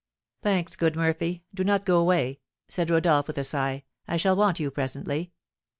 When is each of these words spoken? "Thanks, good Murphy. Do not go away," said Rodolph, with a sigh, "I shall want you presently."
"Thanks, 0.41 0.75
good 0.75 0.95
Murphy. 0.95 1.43
Do 1.53 1.63
not 1.63 1.85
go 1.85 1.99
away," 1.99 2.39
said 2.67 2.89
Rodolph, 2.89 3.27
with 3.27 3.37
a 3.37 3.43
sigh, 3.43 3.83
"I 4.07 4.17
shall 4.17 4.35
want 4.35 4.59
you 4.59 4.71
presently." 4.71 5.31